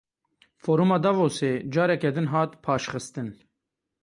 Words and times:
Foruma 0.63 0.97
Davosê 1.05 1.53
careke 1.73 2.09
din 2.15 2.27
hat 2.33 2.51
paşxistin. 2.65 3.29